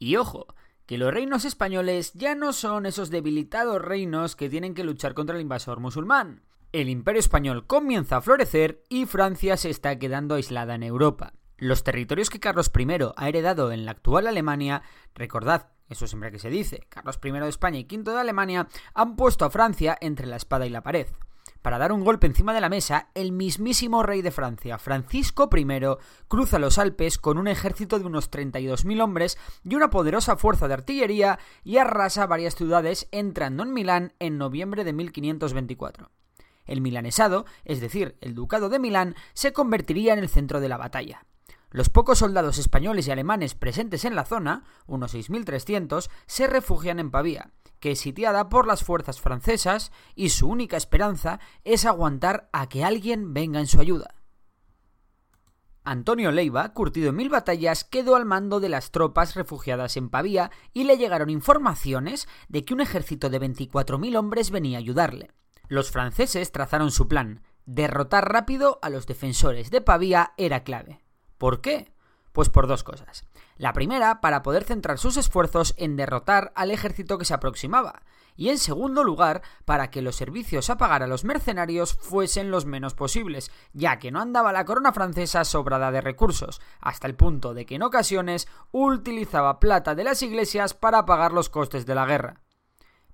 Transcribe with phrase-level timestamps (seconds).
[0.00, 0.46] Y ojo,
[0.86, 5.36] que los reinos españoles ya no son esos debilitados reinos que tienen que luchar contra
[5.36, 6.42] el invasor musulmán.
[6.72, 11.34] El imperio español comienza a florecer y Francia se está quedando aislada en Europa.
[11.58, 14.82] Los territorios que Carlos I ha heredado en la actual Alemania,
[15.14, 19.16] recordad, eso siempre que se dice, Carlos I de España y V de Alemania, han
[19.16, 21.08] puesto a Francia entre la espada y la pared.
[21.62, 25.66] Para dar un golpe encima de la mesa, el mismísimo rey de Francia, Francisco I,
[26.26, 30.74] cruza los Alpes con un ejército de unos 32.000 hombres y una poderosa fuerza de
[30.74, 36.10] artillería y arrasa varias ciudades entrando en Milán en noviembre de 1524.
[36.64, 40.78] El milanesado, es decir, el ducado de Milán, se convertiría en el centro de la
[40.78, 41.26] batalla.
[41.72, 47.12] Los pocos soldados españoles y alemanes presentes en la zona, unos 6.300, se refugian en
[47.12, 52.68] Pavía, que es sitiada por las fuerzas francesas y su única esperanza es aguantar a
[52.68, 54.16] que alguien venga en su ayuda.
[55.84, 60.50] Antonio Leiva, curtido en mil batallas, quedó al mando de las tropas refugiadas en Pavía
[60.74, 65.30] y le llegaron informaciones de que un ejército de 24.000 hombres venía a ayudarle.
[65.68, 67.42] Los franceses trazaron su plan.
[67.64, 71.00] Derrotar rápido a los defensores de Pavía era clave.
[71.40, 71.90] ¿Por qué?
[72.32, 73.24] Pues por dos cosas.
[73.56, 78.02] La primera, para poder centrar sus esfuerzos en derrotar al ejército que se aproximaba.
[78.36, 82.66] Y en segundo lugar, para que los servicios a pagar a los mercenarios fuesen los
[82.66, 87.54] menos posibles, ya que no andaba la corona francesa sobrada de recursos, hasta el punto
[87.54, 92.04] de que en ocasiones utilizaba plata de las iglesias para pagar los costes de la
[92.04, 92.42] guerra.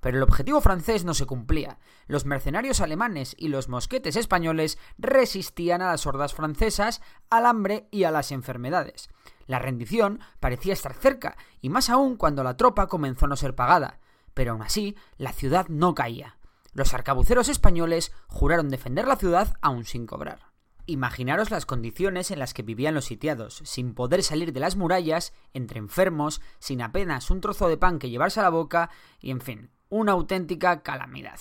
[0.06, 1.80] Pero el objetivo francés no se cumplía.
[2.06, 8.04] Los mercenarios alemanes y los mosquetes españoles resistían a las hordas francesas, al hambre y
[8.04, 9.08] a las enfermedades.
[9.48, 13.56] La rendición parecía estar cerca, y más aún cuando la tropa comenzó a no ser
[13.56, 13.98] pagada.
[14.32, 16.38] Pero aún así, la ciudad no caía.
[16.72, 20.52] Los arcabuceros españoles juraron defender la ciudad aún sin cobrar.
[20.88, 25.32] Imaginaros las condiciones en las que vivían los sitiados, sin poder salir de las murallas,
[25.52, 28.88] entre enfermos, sin apenas un trozo de pan que llevarse a la boca,
[29.18, 31.40] y en fin, una auténtica calamidad.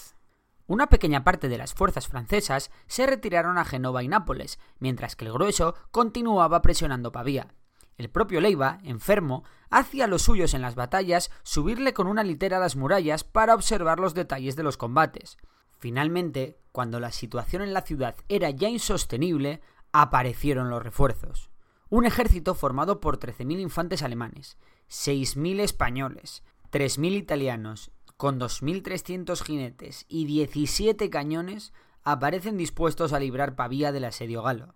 [0.68, 5.26] Una pequeña parte de las fuerzas francesas se retiraron a Genova y Nápoles, mientras que
[5.26, 7.54] el grueso continuaba presionando Pavía.
[7.98, 12.60] El propio Leiva, enfermo, hacía los suyos en las batallas subirle con una litera a
[12.60, 15.38] las murallas para observar los detalles de los combates.
[15.78, 21.52] Finalmente, cuando la situación en la ciudad era ya insostenible, aparecieron los refuerzos.
[21.90, 24.58] Un ejército formado por 13.000 infantes alemanes,
[24.90, 33.92] 6.000 españoles, 3.000 italianos con 2.300 jinetes y 17 cañones, aparecen dispuestos a librar Pavía
[33.92, 34.76] del asedio galo.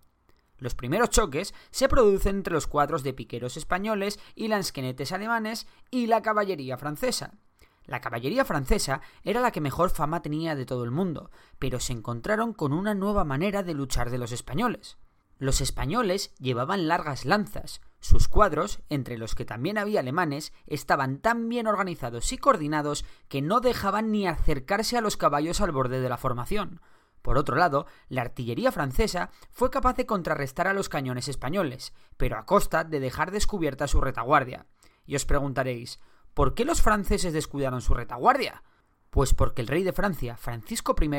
[0.58, 6.08] Los primeros choques se producen entre los cuadros de piqueros españoles y lansquenetes alemanes y
[6.08, 7.38] la caballería francesa.
[7.86, 11.94] La caballería francesa era la que mejor fama tenía de todo el mundo, pero se
[11.94, 14.98] encontraron con una nueva manera de luchar de los españoles.
[15.40, 21.50] Los españoles llevaban largas lanzas, sus cuadros, entre los que también había alemanes, estaban tan
[21.50, 26.10] bien organizados y coordinados que no dejaban ni acercarse a los caballos al borde de
[26.10, 26.82] la formación.
[27.22, 32.38] Por otro lado, la artillería francesa fue capaz de contrarrestar a los cañones españoles, pero
[32.38, 34.66] a costa de dejar descubierta su retaguardia.
[35.06, 36.00] Y os preguntaréis,
[36.34, 38.64] ¿por qué los franceses descuidaron su retaguardia?
[39.10, 41.10] Pues porque el rey de Francia, Francisco I,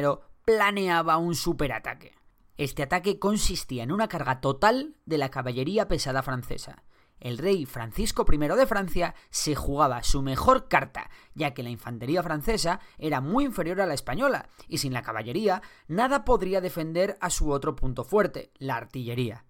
[0.45, 2.15] planeaba un superataque.
[2.61, 6.85] Este ataque consistía en una carga total de la caballería pesada francesa.
[7.19, 12.23] El rey Francisco I de Francia se jugaba su mejor carta, ya que la infantería
[12.23, 17.31] francesa era muy inferior a la española, y sin la caballería nada podría defender a
[17.31, 19.47] su otro punto fuerte, la artillería.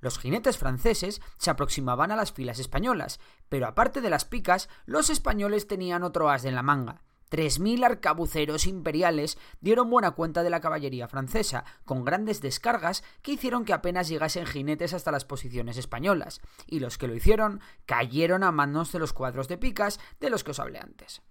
[0.00, 5.10] Los jinetes franceses se aproximaban a las filas españolas, pero aparte de las picas, los
[5.10, 7.04] españoles tenían otro as en la manga.
[7.30, 13.64] 3.000 arcabuceros imperiales dieron buena cuenta de la caballería francesa, con grandes descargas que hicieron
[13.64, 18.52] que apenas llegasen jinetes hasta las posiciones españolas, y los que lo hicieron cayeron a
[18.52, 21.22] manos de los cuadros de picas de los que os hablé antes.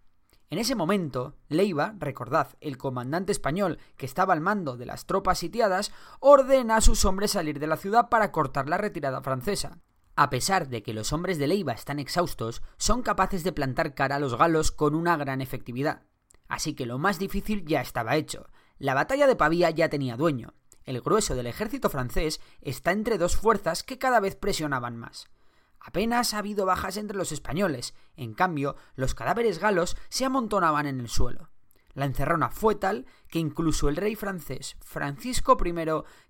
[0.50, 5.40] En ese momento, Leiva, recordad, el comandante español que estaba al mando de las tropas
[5.40, 5.92] sitiadas,
[6.22, 9.80] ordena a sus hombres salir de la ciudad para cortar la retirada francesa.
[10.20, 14.16] A pesar de que los hombres de Leiva están exhaustos, son capaces de plantar cara
[14.16, 16.02] a los galos con una gran efectividad.
[16.48, 18.50] Así que lo más difícil ya estaba hecho.
[18.80, 20.56] La batalla de Pavía ya tenía dueño.
[20.86, 25.28] el grueso del ejército francés está entre dos fuerzas que cada vez presionaban más.
[25.80, 31.00] Apenas ha habido bajas entre los españoles, en cambio, los cadáveres galos se amontonaban en
[31.00, 31.52] el suelo.
[31.94, 35.74] La encerrona fue tal que incluso el rey francés Francisco I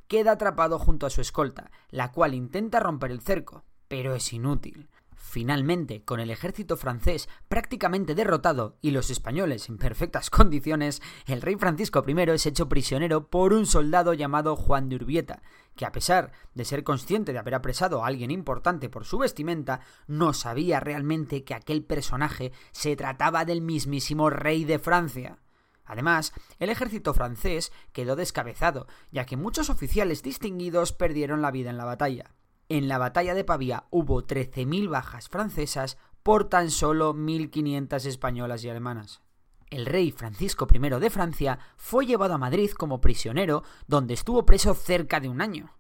[0.08, 4.90] queda atrapado junto a su escolta, la cual intenta romper el cerco, pero es inútil.
[5.30, 11.56] Finalmente, con el ejército francés prácticamente derrotado y los españoles en perfectas condiciones, el rey
[11.56, 15.42] Francisco I es hecho prisionero por un soldado llamado Juan de Urbieta,
[15.76, 19.82] que a pesar de ser consciente de haber apresado a alguien importante por su vestimenta,
[20.08, 25.40] no sabía realmente que aquel personaje se trataba del mismísimo rey de Francia.
[25.84, 31.78] Además, el ejército francés quedó descabezado, ya que muchos oficiales distinguidos perdieron la vida en
[31.78, 32.37] la batalla.
[32.70, 38.70] En la batalla de Pavía hubo 13.000 bajas francesas por tan solo 1.500 españolas y
[38.70, 39.22] alemanas.
[39.70, 44.74] El rey Francisco I de Francia fue llevado a Madrid como prisionero, donde estuvo preso
[44.74, 45.78] cerca de un año.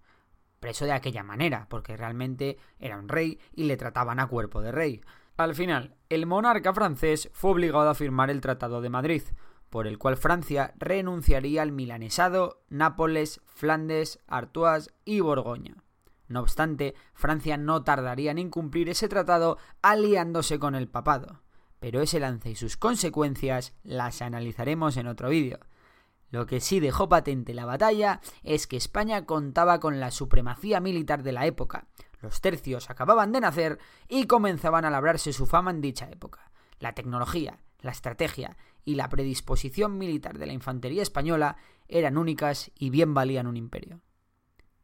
[0.62, 4.72] Preso de aquella manera, porque realmente era un rey y le trataban a cuerpo de
[4.72, 5.02] rey.
[5.36, 9.24] Al final, el monarca francés fue obligado a firmar el Tratado de Madrid,
[9.70, 15.76] por el cual Francia renunciaría al milanesado, Nápoles, Flandes, Artois y Borgoña.
[16.28, 21.42] No obstante, Francia no tardaría en incumplir ese tratado aliándose con el papado.
[21.80, 25.60] Pero ese lance y sus consecuencias las analizaremos en otro vídeo.
[26.30, 31.24] Lo que sí dejó patente la batalla es que España contaba con la supremacía militar
[31.24, 31.88] de la época.
[32.22, 33.80] Los tercios acababan de nacer
[34.10, 36.52] y comenzaban a labrarse su fama en dicha época.
[36.80, 41.58] La tecnología, la estrategia y la predisposición militar de la infantería española
[41.88, 44.02] eran únicas y bien valían un imperio.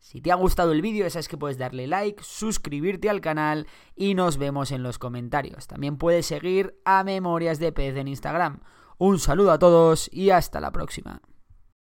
[0.03, 4.15] Si te ha gustado el vídeo, sabes que puedes darle like, suscribirte al canal y
[4.15, 5.65] nos vemos en los comentarios.
[5.65, 8.59] También puedes seguir a Memorias de Pez en Instagram.
[8.97, 11.21] Un saludo a todos y hasta la próxima.